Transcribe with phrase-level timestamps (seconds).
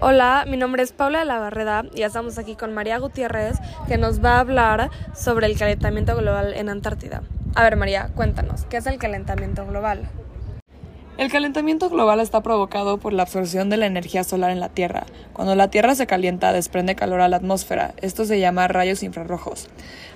[0.00, 3.56] Hola, mi nombre es Paula de la Barreda y estamos aquí con María Gutiérrez
[3.88, 7.24] que nos va a hablar sobre el calentamiento global en Antártida.
[7.56, 10.08] A ver María, cuéntanos, ¿qué es el calentamiento global?
[11.16, 15.04] El calentamiento global está provocado por la absorción de la energía solar en la Tierra.
[15.32, 17.94] Cuando la Tierra se calienta, desprende calor a la atmósfera.
[17.96, 19.68] Esto se llama rayos infrarrojos.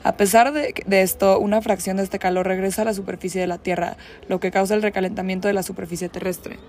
[0.05, 3.49] A pesar de, de, esto, una fracción de este calor regresa a la superficie de
[3.49, 3.96] la Tierra,
[4.29, 6.61] lo que causa el recalentamiento de la superficie terrestre.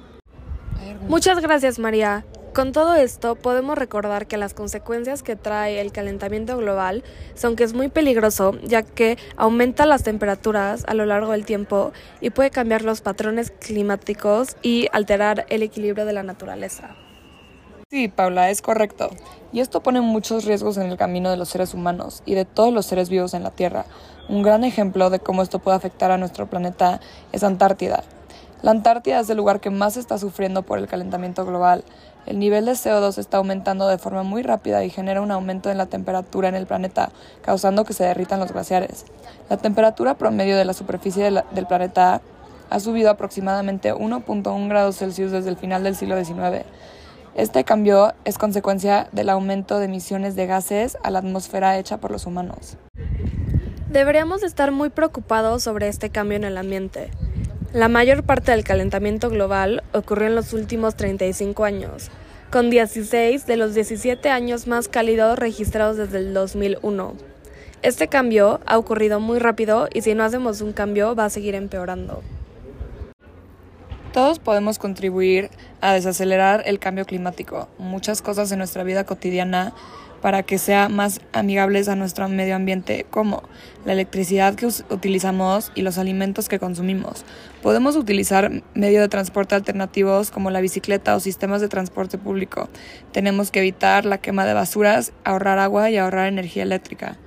[1.07, 2.25] Muchas gracias, María.
[2.53, 7.63] Con todo esto, podemos recordar que las consecuencias que trae el calentamiento global son que
[7.63, 12.51] es muy peligroso, ya que aumenta las temperaturas a lo largo del tiempo y puede
[12.51, 16.95] cambiar los patrones climáticos y alterar el equilibrio de la naturaleza.
[17.89, 19.09] Sí, Paula, es correcto.
[19.51, 22.71] Y esto pone muchos riesgos en el camino de los seres humanos y de todos
[22.71, 23.85] los seres vivos en la Tierra.
[24.29, 26.99] Un gran ejemplo de cómo esto puede afectar a nuestro planeta
[27.31, 28.03] es Antártida.
[28.63, 31.83] La Antártida es el lugar que más está sufriendo por el calentamiento global.
[32.25, 35.77] El nivel de CO2 está aumentando de forma muy rápida y genera un aumento en
[35.77, 37.09] la temperatura en el planeta,
[37.41, 39.03] causando que se derritan los glaciares.
[39.49, 42.21] La temperatura promedio de la superficie del planeta
[42.69, 46.63] ha subido aproximadamente 1.1 grados Celsius desde el final del siglo XIX.
[47.35, 52.11] Este cambio es consecuencia del aumento de emisiones de gases a la atmósfera hecha por
[52.11, 52.77] los humanos.
[53.89, 57.11] Deberíamos estar muy preocupados sobre este cambio en el ambiente.
[57.73, 62.11] La mayor parte del calentamiento global ocurrió en los últimos 35 años,
[62.51, 67.15] con 16 de los 17 años más cálidos registrados desde el 2001.
[67.81, 71.55] Este cambio ha ocurrido muy rápido y si no hacemos un cambio va a seguir
[71.55, 72.21] empeorando.
[74.13, 75.49] Todos podemos contribuir
[75.81, 77.67] a desacelerar el cambio climático.
[77.79, 79.73] Muchas cosas en nuestra vida cotidiana
[80.21, 83.41] para que sea más amigables a nuestro medio ambiente, como
[83.85, 87.25] la electricidad que utilizamos y los alimentos que consumimos.
[87.63, 92.69] Podemos utilizar medios de transporte alternativos como la bicicleta o sistemas de transporte público.
[93.11, 97.17] Tenemos que evitar la quema de basuras, ahorrar agua y ahorrar energía eléctrica.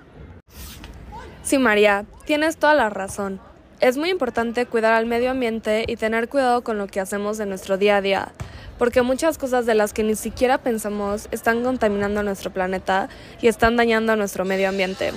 [1.43, 3.41] Sí, María, tienes toda la razón.
[3.81, 7.51] Es muy importante cuidar al medio ambiente y tener cuidado con lo que hacemos en
[7.51, 8.33] nuestro día a día
[8.79, 13.09] porque muchas cosas de las que ni siquiera pensamos están contaminando nuestro planeta
[13.41, 15.13] y están dañando nuestro medio ambiente.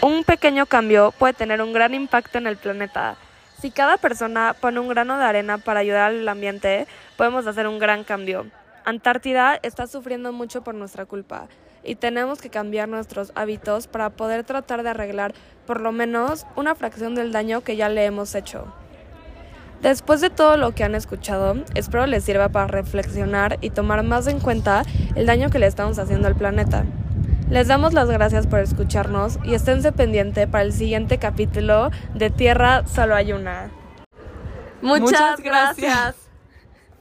[0.00, 3.16] Un pequeño cambio puede tener un gran impacto en el planeta.
[3.60, 6.86] Si cada persona pone un grano de arena para ayudar al ambiente,
[7.16, 8.46] podemos hacer un gran cambio.
[8.84, 11.48] Antártida está sufriendo mucho por nuestra culpa
[11.86, 15.34] y tenemos que cambiar nuestros hábitos para poder tratar de arreglar
[15.66, 18.66] por lo menos una fracción del daño que ya le hemos hecho.
[19.82, 24.26] Después de todo lo que han escuchado, espero les sirva para reflexionar y tomar más
[24.26, 24.82] en cuenta
[25.14, 26.84] el daño que le estamos haciendo al planeta.
[27.50, 32.84] Les damos las gracias por escucharnos y esténse pendiente para el siguiente capítulo de Tierra
[32.86, 33.70] Solo hay una.
[34.82, 36.25] Muchas, gracias.